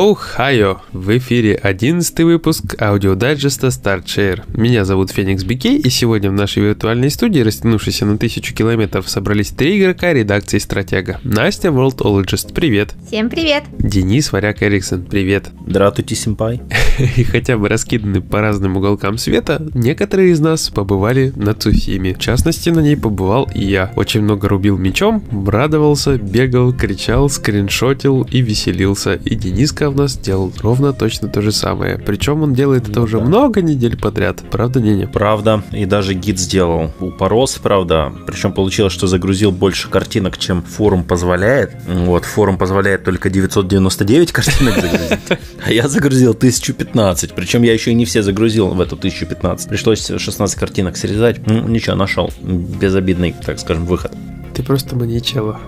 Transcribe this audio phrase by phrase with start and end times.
[0.00, 0.80] Оу-хайо!
[0.94, 4.44] В эфире 11 выпуск аудиодайджеста StartShare.
[4.58, 9.50] Меня зовут Феникс Бикей, и сегодня в нашей виртуальной студии, растянувшейся на тысячу километров, собрались
[9.50, 11.20] три игрока редакции Стратега.
[11.22, 12.94] Настя Worldologist, привет.
[13.08, 13.64] Всем привет.
[13.78, 15.50] Денис Варяк Эриксон, привет.
[15.66, 16.62] Здравствуйте, сэмпай.
[17.16, 22.14] И хотя бы раскиданы по разным уголкам света, некоторые из нас побывали на Цусиме.
[22.14, 23.92] В частности, на ней побывал и я.
[23.96, 29.14] Очень много рубил мечом, радовался, бегал, кричал, скриншотил и веселился.
[29.14, 31.98] И Денис у нас делал ровно точно то же самое.
[31.98, 34.38] Причем он делает это уже много недель подряд.
[34.50, 35.06] Правда, не не?
[35.06, 35.62] Правда.
[35.72, 36.92] И даже гид сделал.
[37.00, 38.12] Упорос, правда.
[38.26, 41.72] Причем получилось, что загрузил больше картинок, чем форум позволяет.
[41.86, 45.18] Вот, форум позволяет только 999 картинок загрузить.
[45.64, 47.34] А я загрузил 1015.
[47.34, 49.68] Причем я еще и не все загрузил в эту 1015.
[49.68, 51.46] Пришлось 16 картинок срезать.
[51.46, 52.32] Ну, ничего, нашел.
[52.40, 54.12] Безобидный, так скажем, выход.
[54.60, 55.58] Ты просто маньячело.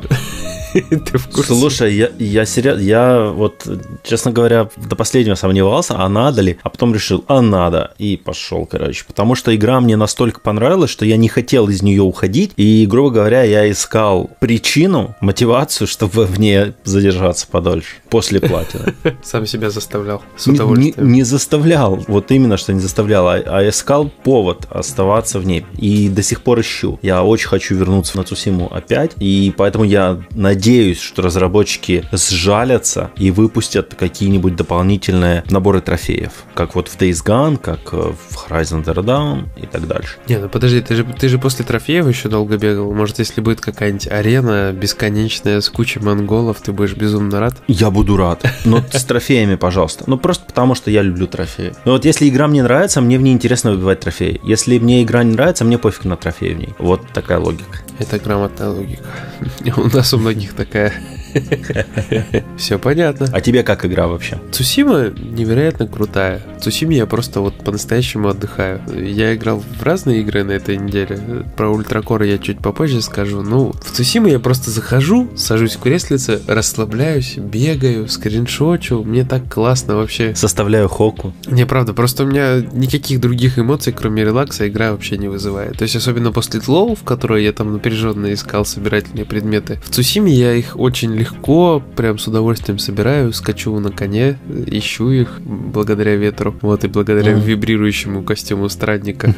[0.73, 1.55] Ты в курсе?
[1.55, 3.67] Слушай, я, я, серьез, я вот,
[4.03, 8.67] честно говоря, до последнего сомневался, а надо ли, а потом решил, а надо, и пошел,
[8.67, 9.05] короче.
[9.07, 13.11] Потому что игра мне настолько понравилась, что я не хотел из нее уходить, и, грубо
[13.11, 18.95] говоря, я искал причину, мотивацию, чтобы в ней задержаться подольше, после платины.
[19.23, 20.95] Сам себя заставлял, с удовольствием.
[20.97, 25.67] Не, не заставлял, вот именно, что не заставлял, а, а искал повод оставаться в ней.
[25.77, 26.98] И до сих пор ищу.
[27.03, 33.31] Я очень хочу вернуться на Цусиму опять, и поэтому я надеюсь, что разработчики сжалятся и
[33.31, 39.05] выпустят какие-нибудь дополнительные наборы трофеев, как вот в Days Gone, как э, в Horizon Zero
[39.05, 40.17] Dawn и так дальше.
[40.29, 42.92] Не, ну подожди, ты же, ты же после трофеев еще долго бегал.
[42.92, 47.55] Может, если будет какая-нибудь арена бесконечная с кучей монголов, ты будешь безумно рад?
[47.69, 48.45] Я буду рад.
[48.65, 50.05] Но с трофеями, пожалуйста.
[50.07, 51.75] Ну, просто потому, что я люблю трофеи.
[51.85, 54.41] Но вот если игра мне нравится, мне в ней интересно выбивать трофеи.
[54.45, 56.75] Если мне игра не нравится, мне пофиг на трофеи в ней.
[56.79, 57.79] Вот такая логика.
[57.98, 59.09] Это грамотная логика.
[59.77, 60.93] У нас у многних такая.
[62.57, 63.29] Все понятно.
[63.33, 64.39] А тебе как игра вообще?
[64.51, 66.43] Цусима невероятно крутая.
[66.59, 68.81] В Цусиме я просто вот по-настоящему отдыхаю.
[68.95, 71.19] Я играл в разные игры на этой неделе.
[71.57, 73.42] Про Ультракор я чуть попозже скажу.
[73.42, 79.03] Ну, в Цусиму я просто захожу, сажусь в креслице, расслабляюсь, бегаю, скриншочу.
[79.03, 80.35] Мне так классно вообще.
[80.35, 81.33] Составляю хоку.
[81.47, 85.79] Не, правда, просто у меня никаких других эмоций, кроме релакса, игра вообще не вызывает.
[85.79, 89.81] То есть, особенно после тлоу, в которой я там напряженно искал собирательные предметы.
[89.85, 95.41] В Цусиме я их очень легко, прям с удовольствием собираю, скачу на коне, ищу их
[95.41, 97.41] благодаря ветру, вот, и благодаря mm.
[97.41, 99.33] вибрирующему костюму странника.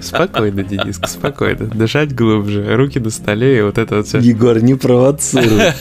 [0.00, 1.66] Спокойно, Дениска, спокойно.
[1.66, 4.18] Дышать глубже, руки на столе и вот это вот все.
[4.18, 5.72] Егор, не провоцируй.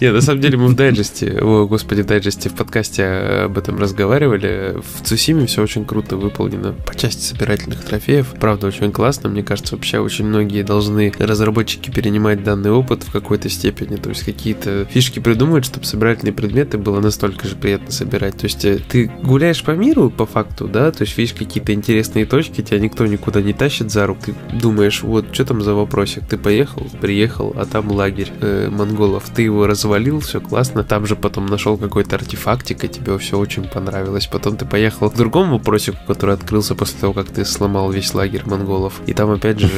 [0.00, 3.04] Не, на самом деле мы в дайджесте, о, господи, в дайджесте в подкасте
[3.44, 4.76] об этом разговаривали.
[4.96, 8.34] В Цусиме все очень круто выполнено по части собирательных трофеев.
[8.40, 9.28] Правда, очень классно.
[9.28, 13.96] Мне кажется, вообще очень многие должны разработчики перенимать данный опыт в какой-то степени.
[13.96, 18.36] То есть какие-то фишки придумывать, чтобы собирательные предметы было настолько же приятно собирать.
[18.38, 22.26] То есть э, ты гуляешь по миру по факту, да, то есть видишь какие-то интересные
[22.26, 24.22] точки, тебя никто никуда не тащит за руку.
[24.22, 26.26] Ты думаешь, вот что там за вопросик?
[26.26, 29.30] Ты поехал, приехал, а там лагерь э, монголов.
[29.34, 30.84] Ты его развалил, все классно.
[30.84, 34.26] Там же потом нашел какой-то артефактик, и тебе все очень понравилось.
[34.26, 38.42] Потом ты поехал к другому вопросику, который открылся после того, как ты сломал весь лагерь
[38.46, 39.00] монголов.
[39.06, 39.68] И там опять же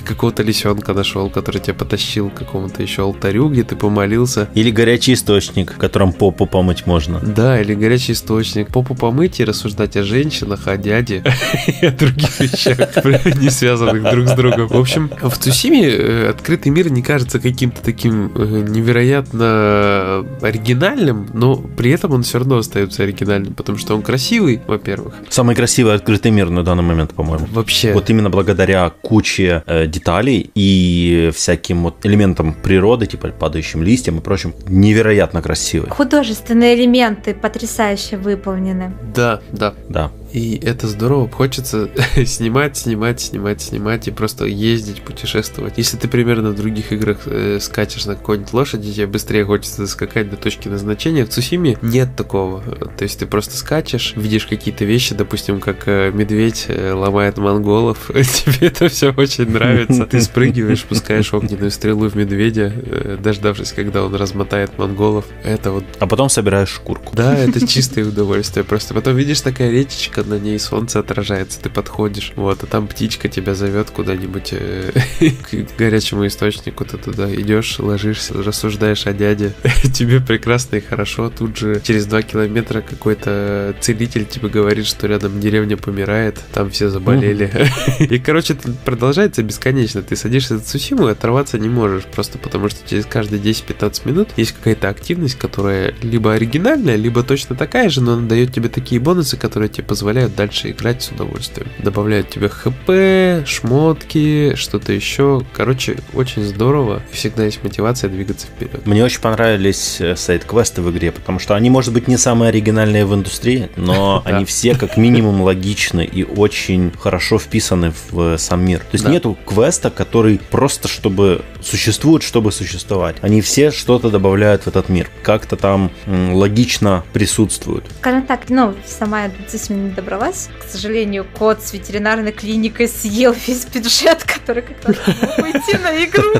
[0.04, 4.48] какого-то лисенка нашел, который тебя потащил к какому-то еще алтарю, где ты помолился.
[4.54, 7.18] Или горячий источник, в котором попу помыть можно.
[7.18, 8.68] Да, или горячий источник.
[8.68, 11.24] Попу помыть и рассуждать о женщинах, о дяде
[11.82, 12.78] и о других вещах,
[13.40, 14.68] не связанных друг с другом.
[14.68, 21.56] В общем, в Цусиме э, открытый мир не кажется каким-то таким э, невероятно оригинальным, но
[21.56, 25.14] при этом он все равно остается оригинальным, потому что он красивый, во-первых.
[25.28, 27.48] Самый красивый открытый мир на данный момент, по-моему.
[27.50, 27.92] Вообще.
[27.92, 34.20] Вот именно благодаря куче э, деталей и всяким вот элементам природы, типа падающим листьям и
[34.20, 35.90] прочим, невероятно красивый.
[35.90, 38.92] Художественные элементы потрясающе выполнены.
[39.14, 39.74] Да, да.
[39.88, 40.10] Да.
[40.34, 41.30] И это здорово.
[41.30, 41.88] Хочется
[42.26, 45.74] снимать, снимать, снимать, снимать и просто ездить, путешествовать.
[45.76, 50.28] Если ты примерно в других играх э, скачешь на какой-нибудь лошади, тебе быстрее хочется скакать
[50.30, 51.24] до точки назначения.
[51.24, 52.62] В Цусиме нет такого.
[52.62, 58.10] То есть ты просто скачешь, видишь какие-то вещи, допустим, как э, медведь э, ломает монголов.
[58.12, 60.04] Тебе это все очень нравится.
[60.04, 65.26] Ты спрыгиваешь, пускаешь огненную стрелу в медведя, э, дождавшись, когда он размотает монголов.
[65.44, 65.84] Это вот...
[66.00, 67.14] А потом собираешь шкурку.
[67.14, 68.64] Да, это чистое удовольствие.
[68.64, 73.28] Просто потом видишь такая речечка, на ней солнце отражается, ты подходишь, вот, а там птичка
[73.28, 74.92] тебя зовет куда-нибудь э,
[75.50, 79.52] к горячему источнику, ты туда идешь, ложишься, рассуждаешь о дяде,
[79.94, 85.40] тебе прекрасно и хорошо, тут же через два километра какой-то целитель тебе говорит, что рядом
[85.40, 87.50] деревня помирает, там все заболели.
[87.98, 90.02] И, короче, это продолжается бесконечно.
[90.02, 94.28] Ты садишься за Цусиму и оторваться не можешь, просто потому что через каждые 10-15 минут
[94.36, 99.00] есть какая-то активность, которая либо оригинальная, либо точно такая же, но она дает тебе такие
[99.00, 101.68] бонусы, которые тебе позволяют дальше играть с удовольствием.
[101.78, 105.42] Добавляют тебе хп, шмотки, что-то еще.
[105.52, 107.02] Короче, очень здорово.
[107.10, 108.86] Всегда есть мотивация двигаться вперед.
[108.86, 113.06] Мне очень понравились э, сайт-квесты в игре, потому что они, может быть, не самые оригинальные
[113.06, 118.64] в индустрии, но они все как минимум логичны и очень хорошо вписаны в э, сам
[118.64, 118.80] мир.
[118.80, 123.16] То есть нету квеста, который просто чтобы существует, чтобы существовать.
[123.20, 125.10] Они все что-то добавляют в этот мир.
[125.22, 127.84] Как-то там логично присутствуют.
[128.00, 130.50] Скажем так, ну, сама не добралась.
[130.60, 136.34] К сожалению, кот с ветеринарной клиникой съел весь бюджет, который как-то мог уйти на игру.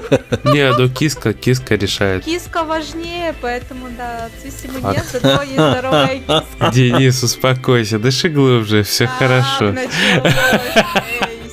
[0.52, 2.24] Не, ну киска, киска решает.
[2.24, 6.70] Киска важнее, поэтому, да, Цусимы нет, зато есть здоровая киска.
[6.72, 9.74] Денис, успокойся, дыши глубже, все хорошо.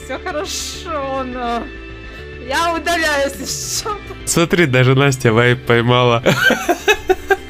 [0.03, 1.63] Все хорошо, но...
[2.45, 3.95] Я удаляюсь еще.
[4.25, 6.21] Смотри, даже Настя вайп поймала.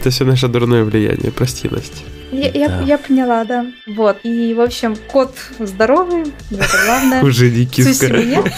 [0.00, 2.02] Это все наше дурное влияние, прости, Настя.
[2.32, 3.66] Я, я, я поняла, да.
[3.86, 4.18] Вот.
[4.22, 7.22] И, в общем, кот здоровый, это главное.
[7.22, 8.08] Уже не киска.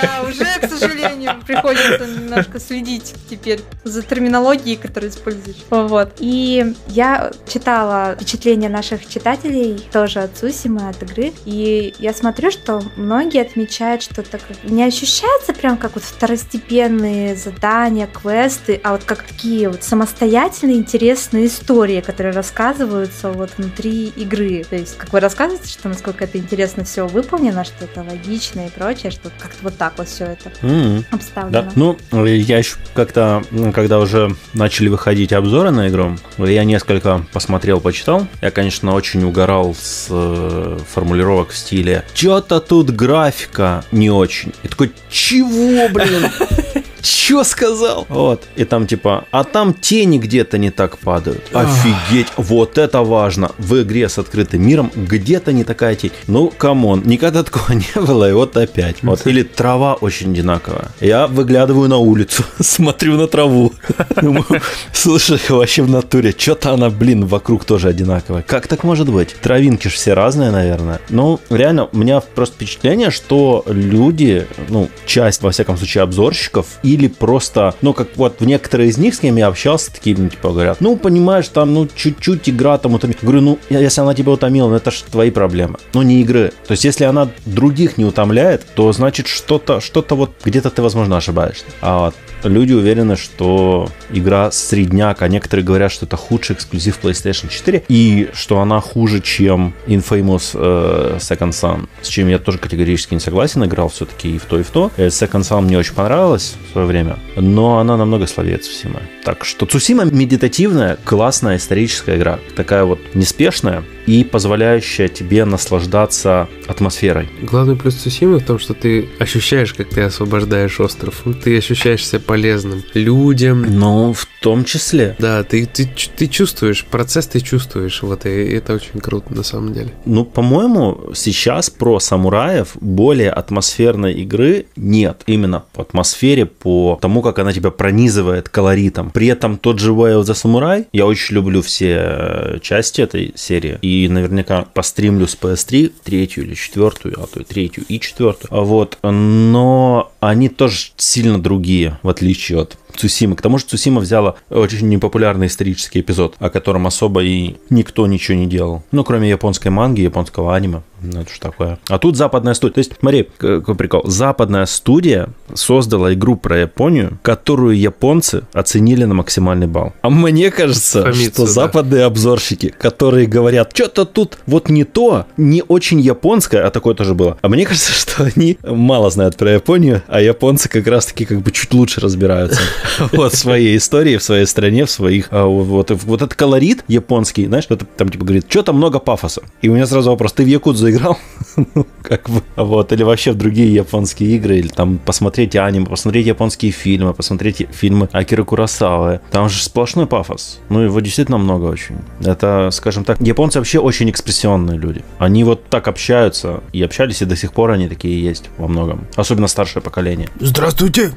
[0.00, 5.56] Да, уже, к сожалению, приходится немножко следить теперь за терминологией, которую используешь.
[5.68, 6.12] Вот.
[6.20, 11.32] И я читала впечатления наших читателей тоже от Сусимы, от игры.
[11.44, 18.06] И я смотрю, что многие отмечают, что так не ощущается прям как вот второстепенные задания,
[18.06, 24.64] квесты, а вот как такие вот самостоятельные интересные истории, которые рассказываются находится вот внутри игры.
[24.68, 28.70] То есть, как вы рассказываете, что насколько это интересно все выполнено, что это логично и
[28.70, 31.04] прочее, что как-то вот так вот все это mm-hmm.
[31.10, 31.62] обставлено.
[31.62, 31.72] Да.
[31.74, 31.96] Ну,
[32.26, 33.42] я еще как-то,
[33.74, 38.26] когда уже начали выходить обзоры на игру, я несколько посмотрел, почитал.
[38.40, 44.52] Я, конечно, очень угорал с э, формулировок в стиле «Чё-то тут графика не очень».
[44.62, 46.30] И такой «Чего, блин?»
[47.02, 48.06] Чё сказал?
[48.08, 48.44] Вот.
[48.56, 51.42] И там типа, а там тени где-то не так падают.
[51.52, 53.52] Офигеть, вот это важно.
[53.58, 56.12] В игре с открытым миром где-то не такая тень.
[56.26, 59.02] Ну, come on, никогда такого не было, и вот опять.
[59.02, 59.26] Вот.
[59.26, 60.88] Или трава очень одинаковая.
[61.00, 63.72] Я выглядываю на улицу, смотрю на траву.
[64.92, 68.42] Слушай, вообще в натуре, что-то она, блин, вокруг тоже одинаковая.
[68.42, 69.34] Как так может быть?
[69.40, 71.00] Травинки же все разные, наверное.
[71.08, 77.08] Ну, реально, у меня просто впечатление, что люди, ну, часть, во всяком случае, обзорщиков или
[77.08, 80.50] просто, ну, как вот в некоторые из них, с кем я общался, такие, ну, типа,
[80.50, 83.18] говорят, ну, понимаешь, там, ну, чуть-чуть игра там утомила.
[83.22, 86.52] Говорю, ну, если она тебя утомила, ну, это же твои проблемы, но не игры.
[86.66, 91.16] То есть, если она других не утомляет, то значит что-то, что-то вот где-то ты, возможно,
[91.16, 91.64] ошибаешься.
[91.80, 92.14] А вот
[92.44, 98.30] люди уверены, что игра средняк, а некоторые говорят, что это худший эксклюзив PlayStation 4, и
[98.32, 103.64] что она хуже, чем Infamous э, Second Son, с чем я тоже категорически не согласен,
[103.64, 104.90] играл все-таки и в то, и в то.
[104.96, 109.00] Э, Second Son мне очень понравилось свое время, но она намного слабее Цусима.
[109.24, 117.28] Так что Цусима медитативная, классная историческая игра, такая вот неспешная, и позволяющая тебе наслаждаться атмосферой.
[117.42, 121.22] Главный плюс Цусимы в том, что ты ощущаешь, как ты освобождаешь остров.
[121.44, 123.62] Ты ощущаешь себя полезным людям.
[123.68, 125.16] Ну, в том числе.
[125.18, 129.74] Да, ты, ты, ты чувствуешь, процесс ты чувствуешь, вот, и это очень круто на самом
[129.74, 129.90] деле.
[130.06, 135.22] Ну, по-моему, сейчас про самураев более атмосферной игры нет.
[135.26, 136.69] Именно по атмосфере, по
[137.00, 139.10] тому, как она тебя пронизывает колоритом.
[139.10, 143.32] При этом тот же Way of the Samurai, я очень люблю все э, части этой
[143.36, 148.64] серии, и наверняка постримлю с PS3 третью или четвертую, а то и третью и четвертую.
[148.64, 153.36] Вот, но они тоже сильно другие, в отличие от Цусимы.
[153.36, 158.38] К тому же Цусима взяла очень непопулярный исторический эпизод, о котором особо и никто ничего
[158.38, 158.82] не делал.
[158.92, 160.82] Ну, кроме японской манги, японского аниме.
[161.02, 161.78] Ну, это что такое.
[161.88, 162.74] А тут западная студия.
[162.74, 164.02] То есть, смотри, какой прикол.
[164.04, 169.94] Западная студия создала игру про Японию, которую японцы оценили на максимальный балл.
[170.02, 171.50] А мне кажется, Фомицу, что да.
[171.50, 177.14] западные обзорщики, которые говорят, что-то тут вот не то, не очень японское, а такое тоже
[177.14, 177.38] было.
[177.40, 181.50] А мне кажется, что они мало знают про Японию, а японцы как раз-таки как бы
[181.50, 182.60] чуть лучше разбираются.
[183.12, 185.28] вот, своей истории, в своей стране, в своих...
[185.30, 189.42] а, Вот, вот этот колорит японский, знаешь, это там типа говорит, что-то много пафоса.
[189.62, 191.18] И у меня сразу вопрос, ты в Якудзу играл?
[191.74, 196.26] ну, как бы, вот, или вообще в другие японские игры, или там посмотреть аниме, посмотреть
[196.26, 199.20] японские фильмы, посмотреть фильмы Акиры Курасавы.
[199.30, 200.60] Там же сплошной пафос.
[200.68, 201.96] Ну, его действительно много очень.
[202.24, 205.04] Это, скажем так, японцы вообще очень экспрессионные люди.
[205.18, 209.06] Они вот так общаются и общались, и до сих пор они такие есть во многом.
[209.16, 210.28] Особенно старшее поколение.
[210.40, 211.12] Здравствуйте!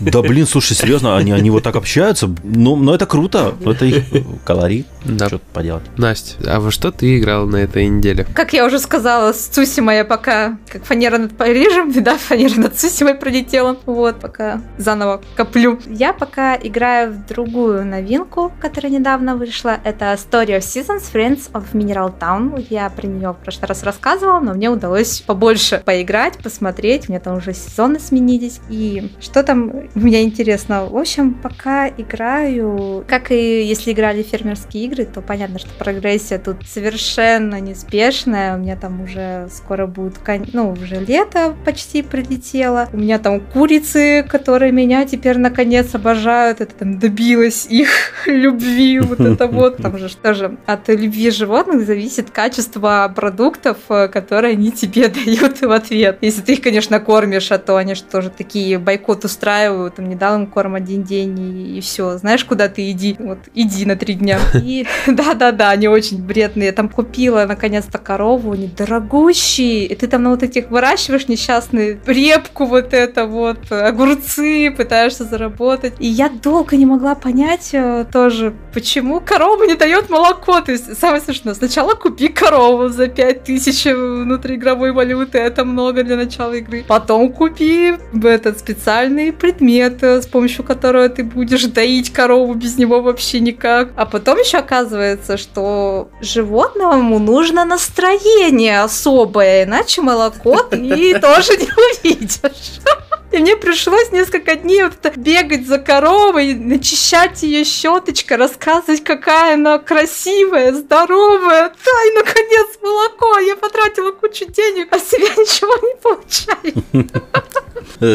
[0.00, 2.28] Да блин, слушай, серьезно, они, они вот так общаются?
[2.42, 4.04] Ну, ну это круто, это их
[4.44, 4.86] колорит.
[5.08, 5.28] Да.
[5.28, 5.84] Что поделать.
[5.96, 8.26] Настя, а во что ты играл на этой неделе?
[8.34, 12.78] Как я уже сказала, с Цусима я пока как фанера над Парижем, да, фанера над
[12.78, 13.76] Цусимой пролетела.
[13.86, 15.78] Вот, пока заново коплю.
[15.86, 19.78] Я пока играю в другую новинку, которая недавно вышла.
[19.84, 22.64] Это Story of Seasons Friends of Mineral Town.
[22.70, 27.08] Я про нее в прошлый раз рассказывала, но мне удалось побольше поиграть, посмотреть.
[27.08, 28.60] У меня там уже сезоны сменились.
[28.68, 30.86] И что там у меня интересно?
[30.86, 36.38] В общем, пока играю, как и если играли в фермерские игры, то понятно, что прогрессия
[36.38, 38.56] тут совершенно неспешная.
[38.56, 42.88] У меня там уже скоро будет, кон- ну, уже лето почти прилетело.
[42.92, 46.60] У меня там курицы, которые меня теперь наконец обожают.
[46.60, 47.88] Это там добилась их
[48.26, 49.00] любви.
[49.00, 49.78] Вот это вот.
[49.78, 55.60] Там же что же от любви животных зависит качество продуктов, э, которые они тебе дают
[55.60, 56.18] в ответ.
[56.20, 59.96] Если ты их, конечно, кормишь, а то они же тоже такие бойкот устраивают.
[59.96, 62.16] Там не дал им корм один день и, и все.
[62.18, 63.16] Знаешь, куда ты иди?
[63.18, 64.38] Вот иди на три дня.
[64.54, 66.66] И да-да-да, они очень бредные.
[66.66, 69.86] Я там купила наконец-то корову, они дорогущие.
[69.86, 75.94] И ты там на вот этих выращиваешь несчастные репку вот это вот, огурцы, пытаешься заработать.
[75.98, 80.60] И я долго не могла понять э, тоже, почему корова не дает молоко.
[80.60, 86.54] То есть, самое смешное, сначала купи корову за 5000 внутриигровой валюты, это много для начала
[86.54, 86.84] игры.
[86.86, 93.00] Потом купи этот специальный предмет, э, с помощью которого ты будешь доить корову, без него
[93.00, 93.90] вообще никак.
[93.96, 102.80] А потом еще оказывается, что животному нужно настроение особое, иначе молоко ты тоже не увидишь.
[103.32, 104.84] И мне пришлось несколько дней
[105.16, 111.68] бегать за коровой, начищать ее щеточкой, рассказывать, какая она красивая, здоровая.
[111.68, 113.38] Да, и наконец молоко.
[113.40, 117.06] Я потратила кучу денег, а себя ничего не получаю.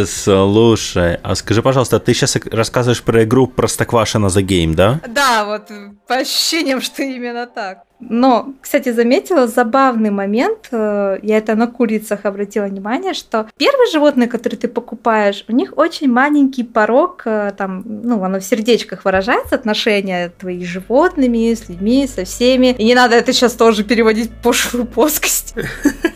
[0.06, 5.00] Слушай, а скажи, пожалуйста, ты сейчас рассказываешь про игру Простоквашино за гейм, да?
[5.08, 5.72] Да, вот
[6.08, 7.84] по ощущениям, что именно так.
[8.02, 14.28] Но, кстати, заметила забавный момент, э, я это на курицах обратила внимание, что первые животные,
[14.28, 19.54] которые ты покупаешь, у них очень маленький порог, э, там, ну, оно в сердечках выражается,
[19.54, 22.76] отношения твои с животными, с людьми, со всеми.
[22.78, 25.54] И не надо это сейчас тоже переводить в пошлую плоскость.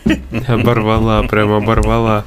[0.48, 2.24] Оборвала, прям оборвала.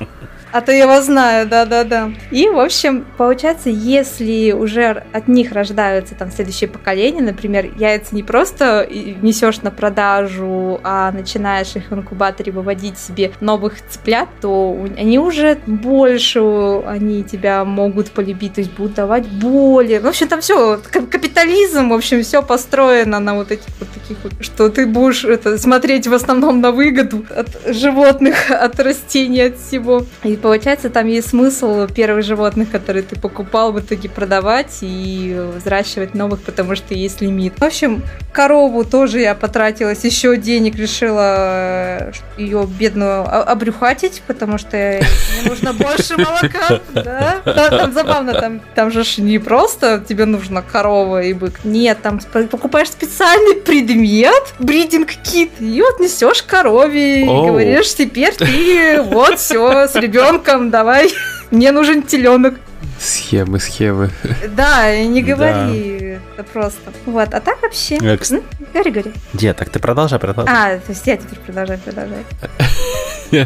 [0.51, 2.12] А то я его знаю, да-да-да.
[2.32, 8.24] И, в общем, получается, если уже от них рождаются там следующее поколение, например, яйца не
[8.24, 15.20] просто несешь на продажу, а начинаешь их в инкубаторе выводить себе новых цыплят, то они
[15.20, 16.39] уже больше,
[16.86, 20.00] они тебя могут полюбить, то есть будут давать более.
[20.00, 24.34] В общем, там все, капитализм, в общем, все построено на вот этих вот таких вот,
[24.44, 30.06] что ты будешь это, смотреть в основном на выгоду от животных, от растений, от всего.
[30.24, 36.13] И получается, там есть смысл первых животных, которые ты покупал, в итоге продавать и взращивать
[36.13, 37.53] новых, потому что есть лимит.
[37.58, 38.03] В общем,
[38.34, 46.17] корову тоже я потратилась еще денег, решила ее бедную обрюхатить, потому что мне нужно больше
[46.17, 46.79] молока.
[46.93, 47.41] Да?
[47.43, 51.60] Там забавно, там, там же не просто тебе нужно корова и бык.
[51.63, 52.19] Нет, там
[52.50, 59.96] покупаешь специальный предмет, бридинг-кит, и вот несешь корове, и говоришь, теперь ты вот все с
[59.96, 61.12] ребенком ребенком, давай,
[61.51, 62.55] мне нужен теленок.
[63.00, 64.09] Схемы, схемы.
[64.55, 66.41] Да, не говори, да.
[66.41, 66.91] это просто.
[67.05, 67.95] Вот, а так вообще...
[67.95, 68.31] Экс...
[68.74, 69.13] Говори, говори.
[69.33, 70.53] Дед, так ты продолжай, продолжай.
[70.53, 72.25] А, то есть я теперь продолжаю, продолжать.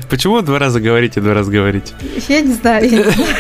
[0.10, 1.94] Почему два раза говорите, два раза говорите?
[2.28, 3.38] Я не знаю, я не знаю.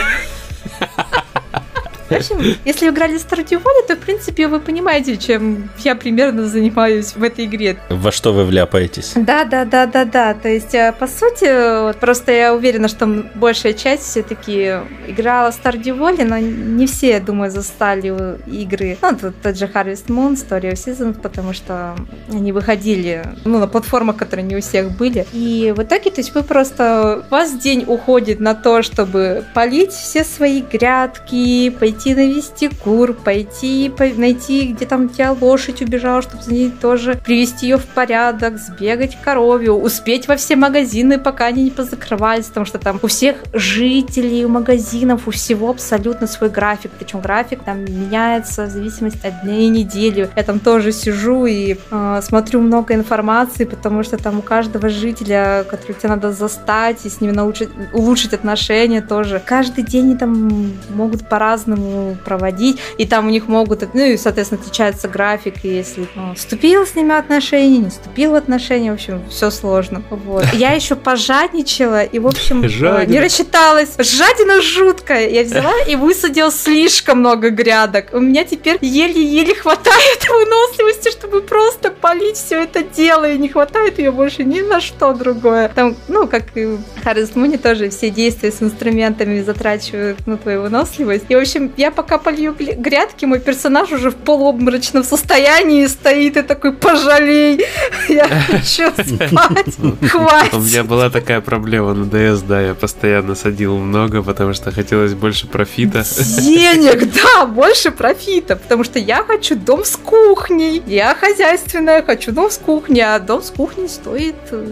[2.09, 5.95] В общем, если вы играли в Stardew Valley, то, в принципе, вы понимаете, чем я
[5.95, 7.77] примерно занимаюсь в этой игре.
[7.89, 9.13] Во что вы вляпаетесь?
[9.15, 10.33] Да, да, да, да, да.
[10.33, 15.97] То есть, э, по сути, просто я уверена, что большая часть все-таки играла в Stardew
[15.97, 18.97] Valley, но не все, я думаю, застали игры.
[19.01, 21.95] Ну, тот, тот же Harvest Moon, Story of Seasons, потому что
[22.29, 25.25] они выходили ну, на платформах, которые не у всех были.
[25.33, 27.23] И в итоге, то есть, вы просто...
[27.29, 33.13] У вас день уходит на то, чтобы полить все свои грядки, пойти пойти навести кур,
[33.13, 37.85] пойти найти, где там у тебя лошадь убежала, чтобы за ней тоже привести ее в
[37.85, 42.99] порядок, сбегать к корове, успеть во все магазины, пока они не позакрывались, потому что там
[43.01, 48.69] у всех жителей, у магазинов, у всего абсолютно свой график, причем график там меняется в
[48.69, 50.29] зависимости от дня и недели.
[50.35, 55.65] Я там тоже сижу и э, смотрю много информации, потому что там у каждого жителя,
[55.69, 59.41] который тебе надо застать и с ними научить, улучшить отношения тоже.
[59.43, 61.82] Каждый день они там могут по-разному
[62.25, 66.95] проводить, и там у них могут, ну и, соответственно, отличается график, если ну, вступил с
[66.95, 70.03] ними отношения, не вступил в отношения, в общем, все сложно.
[70.09, 70.45] Вот.
[70.53, 73.05] Я еще пожадничала и, в общем, Жадина.
[73.05, 73.95] не рассчиталась.
[73.97, 75.29] Жадина жуткая.
[75.29, 78.07] Я взяла и высадила слишком много грядок.
[78.13, 83.99] У меня теперь еле-еле хватает выносливости, чтобы просто полить все это дело, и не хватает
[83.99, 85.69] ее больше ни на что другое.
[85.69, 90.61] Там, ну, как и в Harvest Moon тоже все действия с инструментами затрачивают, ну, твою
[90.63, 91.25] выносливость.
[91.29, 96.41] И, в общем, я пока полью грядки, мой персонаж уже в полуобморочном состоянии стоит и
[96.41, 97.65] такой, пожалей,
[98.09, 99.75] я хочу спать,
[100.09, 100.53] хватит.
[100.53, 105.13] У меня была такая проблема на DS, да, я постоянно садил много, потому что хотелось
[105.13, 106.03] больше профита.
[106.41, 112.51] Денег, да, больше профита, потому что я хочу дом с кухней, я хозяйственная, хочу дом
[112.51, 114.67] с кухней, а дом с кухней стоит э,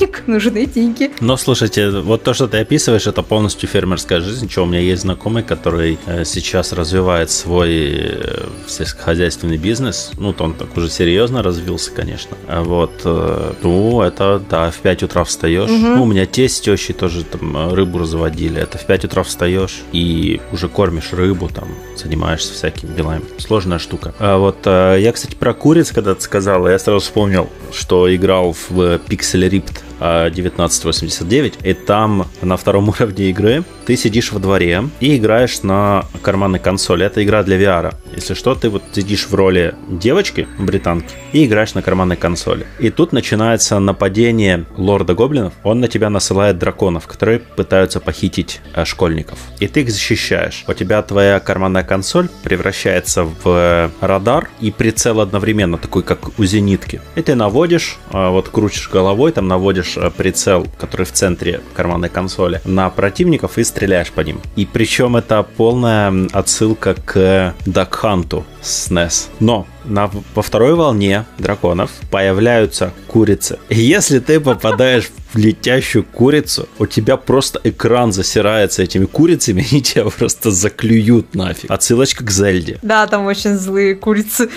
[0.00, 1.10] денег, нужны деньги.
[1.20, 5.02] Но слушайте, вот то, что ты описываешь, это полностью фермерская жизнь, что у меня есть
[5.02, 11.42] знакомый, который э, сейчас развивает свой э, сельскохозяйственный бизнес, ну, то он так уже серьезно
[11.42, 12.90] развился, конечно, а вот,
[13.62, 15.78] ну, это, да, в 5 утра встаешь, угу.
[15.78, 19.82] ну, у меня тесть с тещей тоже там рыбу разводили, это в 5 утра встаешь
[19.92, 24.14] и уже кормишь рыбу, там, занимаешься всякими делами, сложная штука.
[24.18, 29.48] А вот я, кстати, про куриц когда-то сказал, я сразу вспомнил, что играл в Pixel
[29.48, 36.04] Ripped 1989, и там на втором уровне игры ты сидишь во дворе и играешь на
[36.22, 37.04] карманной консоли.
[37.04, 37.94] Это игра для VR.
[38.14, 42.66] Если что, ты вот сидишь в роли девочки, британки, и играешь на карманной консоли.
[42.78, 45.54] И тут начинается нападение лорда гоблинов.
[45.62, 49.38] Он на тебя насылает драконов, которые пытаются похитить э, школьников.
[49.58, 50.64] И ты их защищаешь.
[50.66, 57.00] У тебя твоя карманная консоль превращается в радар и прицел одновременно, такой как у зенитки.
[57.14, 62.08] И ты наводишь, э, вот крутишь головой, там наводишь э, прицел, который в центре карманной
[62.08, 63.79] консоли, на противников и стреляешь
[64.12, 64.40] по ним.
[64.56, 69.28] И причем это полная отсылка к Duck Hunt с NES.
[69.40, 73.58] Но на, во второй волне драконов появляются курицы.
[73.68, 79.80] И если ты попадаешь в летящую курицу, у тебя просто экран засирается этими курицами, и
[79.80, 81.70] тебя просто заклюют нафиг.
[81.70, 82.78] Отсылочка к Зельде.
[82.82, 84.50] Да, там очень злые курицы.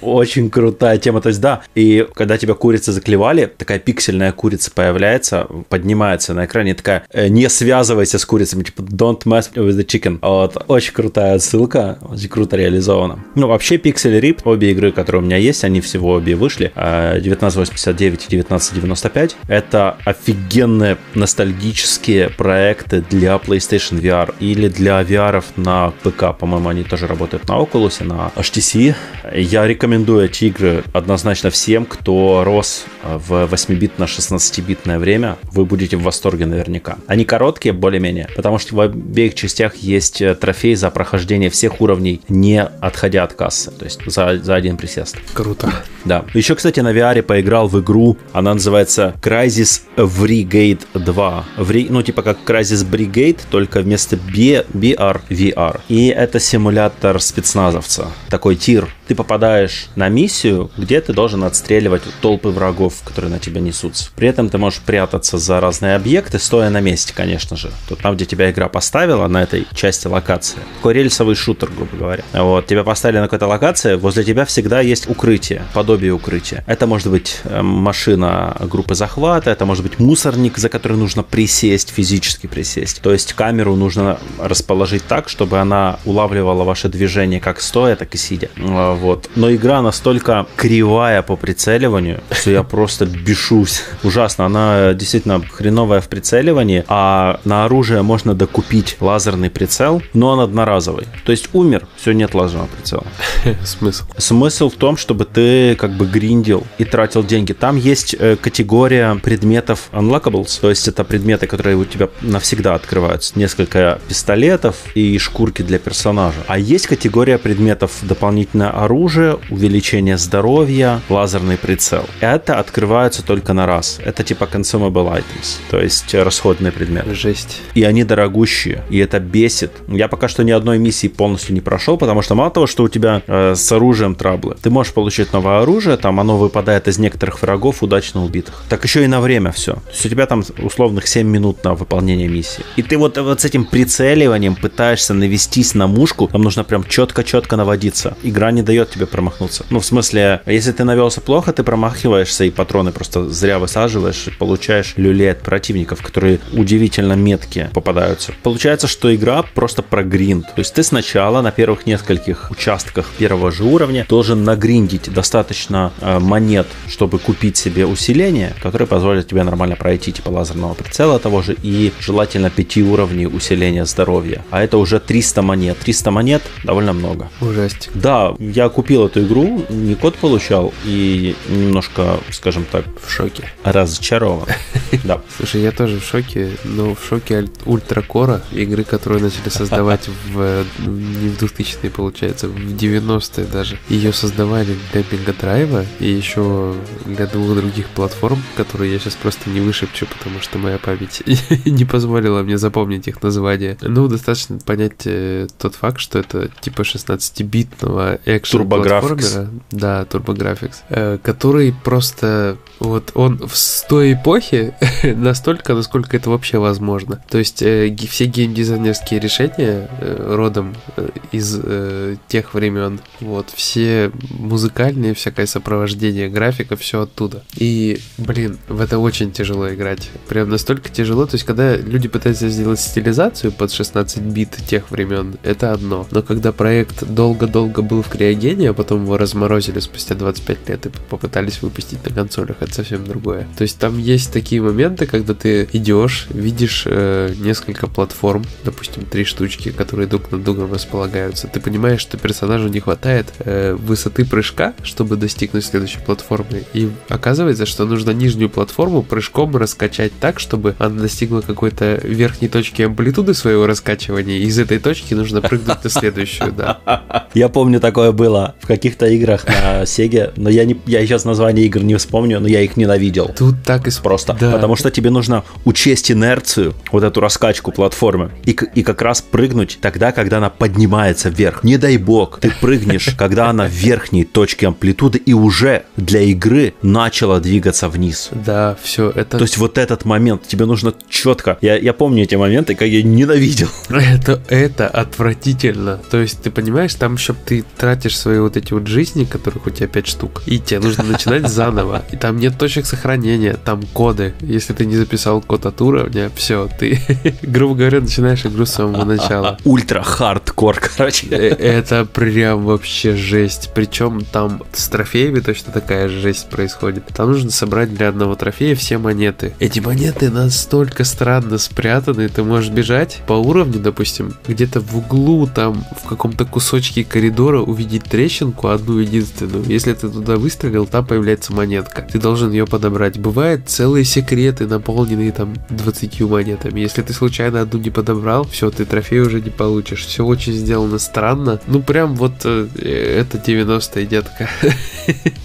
[0.00, 1.20] Очень крутая тема.
[1.20, 6.74] То есть, да, и когда тебя курицы заклевали, такая пиксельная курица появляется, поднимается на экране,
[6.74, 10.18] такая, э, не связывайся с курицами, типа, don't mess with the chicken.
[10.22, 13.24] Вот, очень крутая отсылка, очень круто реализована.
[13.34, 18.26] Ну, вообще, Pixel Rip, обе игры, которые у меня есть, они всего обе вышли, 1989
[18.30, 19.36] а, и 1995.
[19.48, 26.36] Это офигенные ностальгические проекты для PlayStation VR или для VR на ПК.
[26.38, 28.94] По-моему, они тоже работают на Oculus, на HTC.
[29.34, 35.36] Я рекомендую эти игры однозначно всем, кто рос в 8-битно-16-битное время.
[35.52, 36.98] Вы будете в восторге наверняка.
[37.06, 42.62] Они короткие, более-менее, потому что в обеих частях есть трофей за прохождение всех уровней, не
[42.62, 43.70] отходя от кассы.
[43.70, 45.16] То есть за, за один присест.
[45.34, 45.72] Круто.
[46.04, 46.24] Да.
[46.34, 51.44] Еще, кстати, на VR поиграл в игру, она называется Crysis Brigade 2.
[51.58, 55.80] Ври, ну, типа как Crysis Brigade, только вместо B, BR VR.
[55.88, 58.08] И это симулятор спецназовца.
[58.28, 58.88] Такой тир.
[59.08, 64.10] Ты попадаешь на миссию, где ты должен отстреливать толпы врагов, которые на тебя несутся.
[64.14, 67.70] При этом ты можешь прятаться за разные объекты, стоя на месте, конечно же.
[67.88, 70.60] Тут там, где тебя игра поставила, на этой части локации.
[70.76, 72.24] Такой рельсовый шутер, грубо говоря.
[72.32, 76.64] Вот, тебя поставили на какой-то локации, возле тебя всегда есть укрытие, подобие укрытия.
[76.66, 81.90] Это может быть э, машина группы захвата, это может быть мусорник, за который нужно присесть,
[81.90, 83.00] физически присесть.
[83.02, 88.18] То есть камеру нужно расположить так, чтобы она улавливала ваше движение как стоя, так и
[88.18, 88.48] сидя.
[88.58, 89.30] А, вот.
[89.36, 93.82] Но игра настолько кривая по прицеливанию, что я просто бешусь.
[94.02, 94.46] Ужасно.
[94.46, 101.06] Она действительно хреновая в прицеливании, а на оружие можно докупить лазерный прицел, но он одноразовый.
[101.24, 103.04] То есть умер, все, нет лазерного прицела.
[103.64, 104.04] Смысл?
[104.30, 107.52] Смысл в том, чтобы ты как бы гриндил и тратил деньги.
[107.52, 113.36] Там есть э, категория предметов unlockables, то есть это предметы, которые у тебя навсегда открываются.
[113.36, 116.38] Несколько пистолетов и шкурки для персонажа.
[116.46, 122.04] А есть категория предметов дополнительное оружие, увеличение здоровья, лазерный прицел.
[122.20, 123.98] Это открываются только на раз.
[124.04, 127.04] Это типа consumable items, то есть расходный предмет.
[127.08, 127.60] Жесть.
[127.74, 129.72] И они дорогущие, и это бесит.
[129.88, 132.88] Я пока что ни одной миссии полностью не прошел, потому что мало того, что у
[132.88, 137.40] тебя э, с оружием траблы, ты можешь получить новое оружие, там оно выпадает из некоторых
[137.40, 138.62] врагов удачно убитых.
[138.68, 139.72] Так еще и на время все.
[139.72, 142.62] То есть у тебя там условных 7 минут на выполнение миссии.
[142.76, 147.56] И ты вот, вот с этим прицеливанием пытаешься навестись на мушку, там нужно прям четко-четко
[147.56, 148.14] наводиться.
[148.22, 149.64] Игра не дает тебе промахнуться.
[149.70, 154.30] Ну, в смысле, если ты навелся плохо, ты промахиваешься и патроны просто зря высаживаешь и
[154.30, 158.34] получаешь люлей от противников, которые удивительно меткие попадаются.
[158.42, 160.46] Получается, что игра просто про гринд.
[160.46, 166.18] То есть ты сначала на первых нескольких участках первого же уровня должен нагриндить достаточно э,
[166.18, 171.56] монет, чтобы купить себе усиление, которое позволит тебе нормально пройти типа лазерного прицела того же
[171.62, 174.44] и желательно 5 уровней усиления здоровья.
[174.50, 175.78] А это уже 300 монет.
[175.78, 177.30] 300 монет довольно много.
[177.40, 177.92] Ужастик.
[177.94, 183.44] Да, я купил эту игру, не код получал и немножко, скажем так, В шоке.
[183.64, 184.48] разочарован.
[185.04, 185.20] Да.
[185.36, 190.64] Слушай, я тоже в шоке, но в шоке ультракора, игры, которую начали создавать в, э,
[190.78, 193.78] не в 2000-е, получается, в 90-е даже.
[194.00, 199.60] Ее создавали для Мегадрайва и еще для двух других платформ, которые я сейчас просто не
[199.60, 201.22] вышепчу, потому что моя память
[201.66, 203.76] не позволила мне запомнить их название.
[203.82, 209.60] Ну, достаточно понять э, тот факт, что это типа 16-битного экшен TurboGrafx.
[209.70, 214.72] Да, TurboGrafx, э, который просто вот он в той эпохи
[215.14, 217.22] настолько, насколько это вообще возможно.
[217.28, 223.89] То есть э, все геймдизайнерские решения э, родом э, из э, тех времен, вот, все
[224.30, 227.44] музыкальные, всякое сопровождение, графика, все оттуда.
[227.56, 230.10] И, блин, в это очень тяжело играть.
[230.28, 231.26] Прям настолько тяжело.
[231.26, 236.06] То есть, когда люди пытаются сделать стилизацию под 16 бит тех времен, это одно.
[236.10, 240.90] Но когда проект долго-долго был в криогене, а потом его разморозили спустя 25 лет и
[241.08, 243.46] попытались выпустить на консолях, это совсем другое.
[243.56, 249.24] То есть там есть такие моменты, когда ты идешь, видишь э, несколько платформ, допустим, три
[249.24, 251.48] штучки, которые друг над другом располагаются.
[251.48, 256.64] Ты понимаешь, что персонажу не хватает э, высоты прыжка, чтобы достигнуть следующей платформы.
[256.72, 262.82] И оказывается, что нужно нижнюю платформу прыжком раскачать так, чтобы она достигла какой-то верхней точки
[262.82, 264.38] амплитуды своего раскачивания.
[264.38, 266.80] И из этой точки нужно прыгнуть на следующую, да.
[267.34, 271.66] Я помню, такое было в каких-то играх на Sega, но я, не, я сейчас название
[271.66, 273.32] игр не вспомню, но я их ненавидел.
[273.36, 274.36] Тут так и Просто.
[274.38, 274.52] Да.
[274.52, 279.78] Потому что тебе нужно учесть инерцию, вот эту раскачку платформы, и, и как раз прыгнуть
[279.80, 281.64] тогда, когда она поднимается вверх.
[281.64, 286.74] Не дай бог, ты прыгнешь, когда она в верхней точке амплитуды и уже для игры
[286.82, 288.30] начала двигаться вниз.
[288.32, 289.38] Да, все, это...
[289.38, 291.58] То есть вот этот момент, тебе нужно четко.
[291.60, 293.68] Я, я помню эти моменты, как я ненавидел.
[293.90, 296.00] Это, это отвратительно.
[296.10, 299.70] То есть, ты понимаешь, там еще ты тратишь свои вот эти вот жизни, которых у
[299.70, 302.02] тебя 5 штук, и тебе нужно начинать заново.
[302.10, 304.34] И там нет точек сохранения, там коды.
[304.40, 307.00] Если ты не записал код от уровня, все, ты,
[307.42, 309.58] грубо говоря, начинаешь игру с самого начала.
[309.64, 311.26] Ультра хардкор, короче.
[311.30, 313.49] Э, Это прям вообще жесть.
[313.74, 317.06] Причем там с трофеями точно такая же жесть происходит.
[317.14, 319.54] Там нужно собрать для одного трофея все монеты.
[319.58, 322.28] Эти монеты настолько странно спрятаны.
[322.28, 328.04] Ты можешь бежать по уровню, допустим, где-то в углу, там, в каком-то кусочке коридора увидеть
[328.04, 329.64] трещинку, одну единственную.
[329.64, 332.06] Если ты туда выстрелил, там появляется монетка.
[332.10, 333.18] Ты должен ее подобрать.
[333.18, 336.80] Бывают целые секреты, наполненные там 20 монетами.
[336.80, 340.06] Если ты случайно одну не подобрал, все, ты трофей уже не получишь.
[340.06, 341.60] Все очень сделано странно.
[341.66, 344.48] Ну, прям вот э, это 90-е, детка.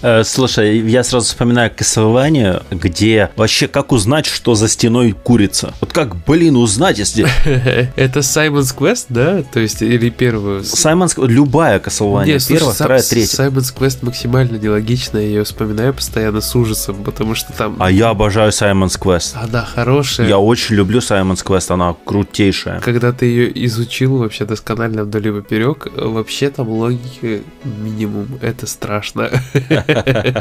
[0.02, 5.74] Э, слушай, я сразу вспоминаю Castlevania, где вообще как узнать, что за стеной курица?
[5.80, 7.26] Вот как, блин, узнать, если...
[7.96, 9.42] Это Simon's Quest, да?
[9.42, 10.62] То есть, или первую?
[10.62, 13.44] Саймонс, любая Castlevania, Не, слушай, первая, Сам- вторая, третья.
[13.44, 17.76] Simon's Quest максимально нелогичная, я ее вспоминаю постоянно с ужасом, потому что там...
[17.80, 19.34] А я обожаю Simon's Quest.
[19.34, 20.28] Она хорошая.
[20.28, 22.80] Я очень люблю Simon's Quest, она крутейшая.
[22.80, 27.42] Когда ты ее изучил вообще досконально вдоль и поперек, вообще там логики
[27.86, 28.26] минимум.
[28.42, 29.30] Это страшно.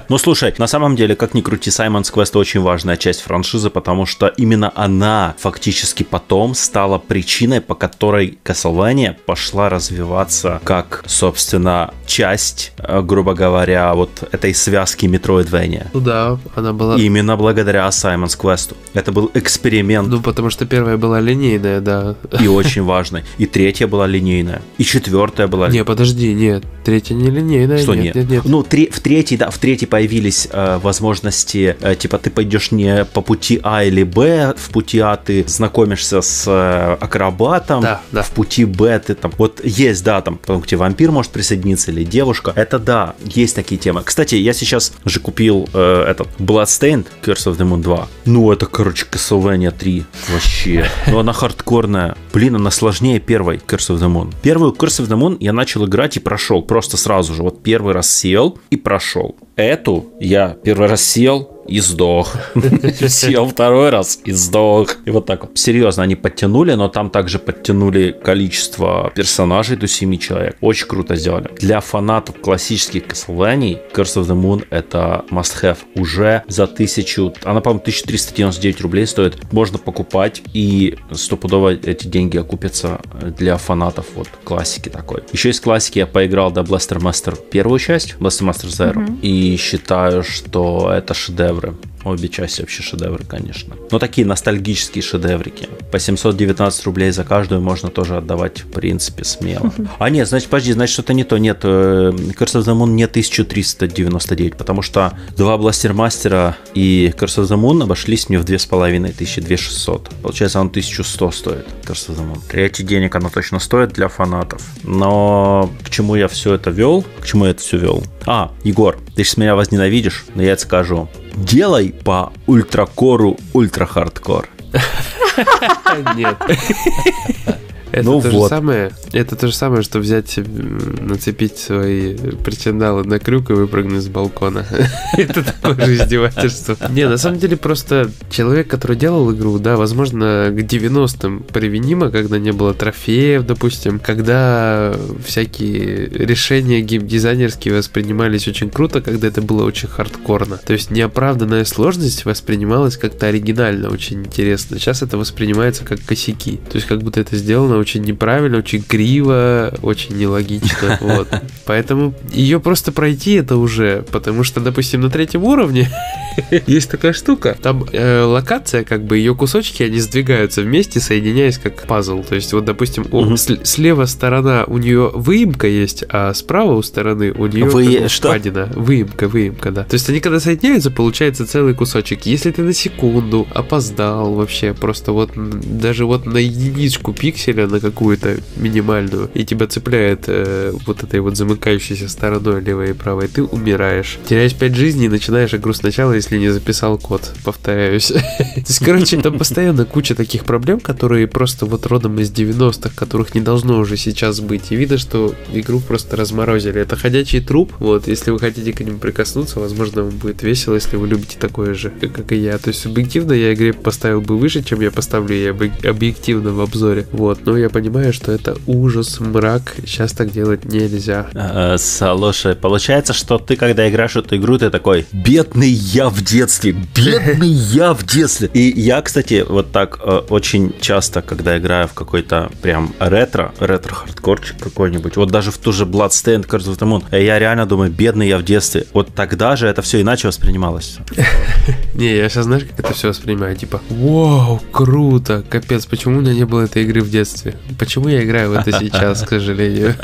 [0.09, 4.05] Ну слушай, на самом деле, как ни крути, Simon's Quest очень важная часть франшизы, потому
[4.05, 12.71] что именно она фактически потом стала причиной, по которой Castlevania пошла развиваться как, собственно, часть,
[12.77, 15.87] э, грубо говоря, вот этой связки Metroidvania.
[15.93, 16.95] Ну да, она была...
[16.95, 18.75] Именно благодаря Simon's Quest.
[18.93, 22.15] Это был эксперимент Ну, потому что первая была линейная, да.
[22.39, 23.23] и очень важный.
[23.37, 24.61] И третья была линейная.
[24.77, 26.63] И четвертая была Не, подожди, нет.
[26.83, 27.77] Третья нелинейная.
[27.77, 28.15] Что нет, нет?
[28.15, 28.45] нет, нет.
[28.45, 33.05] Ну, тре- в третьей, да, в третьей появились э, возможности, э, типа, ты пойдешь не
[33.05, 38.23] по пути А или Б, в пути А ты знакомишься с э, акробатом, Да, да.
[38.23, 41.91] в пути Б ты там, вот есть, да, там, потом к тебе вампир может присоединиться
[41.91, 44.01] или девушка, это да, есть такие темы.
[44.03, 48.07] Кстати, я сейчас же купил э, этот Bloodstained Curse of the Moon 2.
[48.25, 50.85] Ну, это, короче, Castlevania 3 вообще.
[51.07, 52.15] Ну, она хардкорная.
[52.33, 54.33] Блин, она сложнее первой Curse of the Moon.
[54.41, 57.43] Первую Curse of the Moon я начал играть и прошел просто сразу же.
[57.43, 59.35] Вот первый раз сел и прошел.
[59.55, 62.35] Эту я первый раз сел и сдох.
[63.07, 64.97] Сел второй раз и сдох.
[65.05, 65.57] И вот так вот.
[65.57, 70.57] Серьезно, они подтянули, но там также подтянули количество персонажей до 7 человек.
[70.61, 71.49] Очень круто сделали.
[71.59, 75.77] Для фанатов классических Castlevania Curse of the Moon это must-have.
[75.95, 79.51] Уже за 1000, она, по-моему, 1399 рублей стоит.
[79.51, 82.99] Можно покупать и стопудово эти деньги окупятся
[83.37, 85.23] для фанатов вот классики такой.
[85.31, 89.19] Еще из классики я поиграл до Blaster Master первую часть, Blaster Master Zero.
[89.21, 91.13] И считаю, что это
[91.55, 91.75] шедевры.
[92.03, 93.75] Обе части вообще шедевры, конечно.
[93.91, 95.67] Но такие ностальгические шедеврики.
[95.91, 99.73] По 719 рублей за каждую можно тоже отдавать, в принципе, смело.
[99.97, 101.37] А нет, значит, подожди, значит, что-то не то.
[101.37, 107.47] Нет, э, Curse of the Moon не 1399, потому что два бластермастера и Curse of
[107.47, 110.09] the Moon обошлись мне в 2500, 2600.
[110.21, 112.39] Получается, он 1100 стоит, Curse of the Moon.
[112.49, 114.61] Третий денег оно точно стоит для фанатов.
[114.83, 117.03] Но к чему я все это вел?
[117.21, 118.03] К чему я это все вел?
[118.25, 121.07] А, Егор, ты сейчас меня возненавидишь, но я это скажу.
[121.35, 124.47] Делай по ультракору ультра-хардкор.
[126.15, 126.37] Нет.
[127.95, 128.49] Это Ну то же вот.
[128.49, 128.91] самое.
[129.13, 134.07] Это то же самое, что взять, м, нацепить свои причиндалы на крюк и выпрыгнуть с
[134.09, 134.65] балкона.
[135.17, 136.75] Это такое же издевательство.
[136.89, 142.37] Не, на самом деле просто человек, который делал игру, да, возможно, к 90-м применимо, когда
[142.37, 144.93] не было трофеев, допустим, когда
[145.25, 150.57] всякие решения геймдизайнерские воспринимались очень круто, когда это было очень хардкорно.
[150.57, 154.79] То есть неоправданная сложность воспринималась как-то оригинально, очень интересно.
[154.79, 156.59] Сейчас это воспринимается как косяки.
[156.69, 160.97] То есть как будто это сделано очень неправильно, очень криво, очень нелогично.
[161.05, 161.27] Вот.
[161.65, 165.87] Поэтому ее просто пройти это уже, потому что, допустим, на третьем уровне
[166.67, 167.55] есть такая штука.
[167.61, 172.23] Там э, локация, как бы ее кусочки, они сдвигаются вместе, соединяясь как пазл.
[172.23, 173.37] То есть, вот, допустим, у- Мгм.
[173.37, 178.29] с- слева сторона у нее выемка есть, а справа у стороны у нее Вы- что?
[178.29, 178.69] впадина.
[178.75, 179.83] Выемка, выемка, да.
[179.83, 182.25] То есть они когда соединяются, получается целый кусочек.
[182.25, 188.37] Если ты на секунду опоздал вообще, просто вот даже вот на единичку пикселя, на какую-то
[188.57, 194.17] минимальную, и тебя цепляет э, вот этой вот замыкающейся стороной левой и правой, ты умираешь.
[194.27, 197.33] Теряешь 5 жизней и начинаешь игру сначала, если не записал код.
[197.43, 198.07] Повторяюсь.
[198.07, 198.21] То
[198.55, 203.41] есть, короче, там постоянно куча таких проблем, которые просто вот родом из 90-х, которых не
[203.41, 204.71] должно уже сейчас быть.
[204.71, 206.81] И видно, что игру просто разморозили.
[206.81, 207.73] Это ходячий труп.
[207.79, 211.73] Вот, если вы хотите к ним прикоснуться, возможно, вам будет весело, если вы любите такое
[211.73, 212.57] же, как и я.
[212.57, 216.61] То есть, объективно я игре поставил бы выше, чем я поставлю ей объ- объективно в
[216.61, 217.07] обзоре.
[217.11, 219.75] Вот, но я понимаю, что это ужас, мрак.
[219.85, 221.27] Сейчас так делать нельзя.
[221.33, 226.21] Э, Слушай, получается, что ты, когда играешь в эту игру, ты такой, бедный я в
[226.23, 228.49] детстве, бедный я в детстве.
[228.53, 234.57] И я, кстати, вот так э, очень часто, когда играю в какой-то прям ретро, ретро-хардкорчик
[234.59, 238.27] какой-нибудь, вот даже в ту же Bloodstained Curse of the Moon, я реально думаю, бедный
[238.27, 238.85] я в детстве.
[238.93, 240.97] Вот тогда же это все иначе воспринималось.
[241.93, 243.55] Не, я сейчас знаешь, как это все воспринимаю?
[243.55, 247.44] Типа, вау, круто, капец, почему у меня не было этой игры в детстве?
[247.79, 249.95] Почему я играю в это сейчас, к сожалению?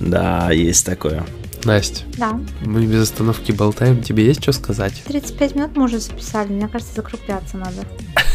[0.00, 1.24] Да, есть такое.
[1.64, 2.38] Настя, Да.
[2.64, 5.02] мы без остановки болтаем, тебе есть что сказать?
[5.06, 6.48] 35 минут мы уже записали.
[6.52, 7.84] Мне кажется, закругляться надо.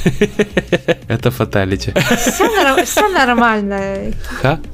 [1.08, 1.93] Это фаталити.
[2.17, 4.12] Все, нормально.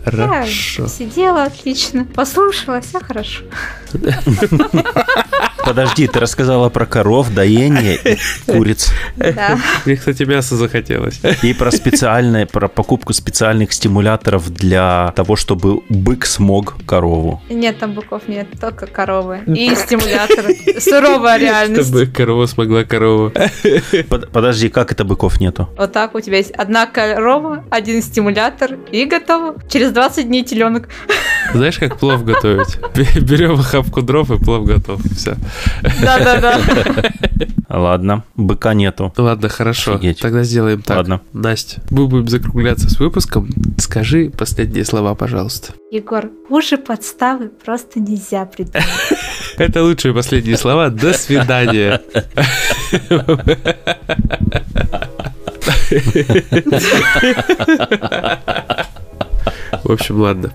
[0.03, 0.87] Хорошо.
[0.87, 2.05] сидела отлично.
[2.05, 3.43] Послушала, все хорошо.
[5.69, 8.17] Подожди, ты рассказала про коров, доение и
[8.51, 8.91] куриц.
[9.17, 9.59] Да.
[9.85, 11.19] Мне, кстати, мясо захотелось.
[11.43, 17.41] И про специальные, про покупку специальных стимуляторов для того, чтобы бык смог корову.
[17.49, 19.41] Нет, там быков нет, только коровы.
[19.45, 20.55] И стимуляторы.
[20.79, 21.89] Суровая реальность.
[21.89, 23.31] Чтобы корова смогла корову.
[24.09, 25.69] Под- подожди, как это быков нету?
[25.77, 29.55] Вот так у тебя есть одна корова, один стимулятор и готово.
[29.69, 30.89] Через 20 дней теленок.
[31.53, 32.77] Знаешь, как плов готовить?
[33.21, 35.01] Берем охапку дров и плов готов.
[35.15, 35.35] Все.
[36.01, 36.59] Да-да-да.
[37.69, 39.13] Ладно, быка нету.
[39.15, 39.93] Ладно, хорошо.
[39.93, 40.19] Офигеть.
[40.19, 40.97] Тогда сделаем так.
[40.97, 41.21] Ладно.
[41.33, 43.49] Настя, мы будем закругляться с выпуском.
[43.77, 45.73] Скажи последние слова, пожалуйста.
[45.91, 48.83] Егор, хуже подставы просто нельзя придумать.
[49.57, 50.89] Это лучшие последние слова.
[50.89, 52.01] До свидания.
[59.83, 60.53] В общем, ладно.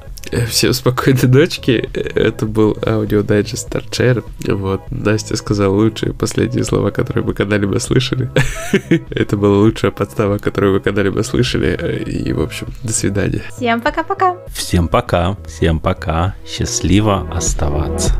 [0.49, 1.89] Всем спокойной ночки.
[2.15, 4.25] Это был аудиодайджест StartShare.
[4.47, 4.83] Вот.
[4.91, 8.31] Настя сказала лучшие последние слова, которые мы когда-либо слышали.
[9.11, 12.03] Это была лучшая подстава, которую вы когда-либо слышали.
[12.07, 13.43] И, в общем, до свидания.
[13.57, 14.37] Всем пока-пока.
[14.53, 15.37] Всем пока.
[15.47, 16.35] Всем пока.
[16.47, 18.15] Счастливо оставаться.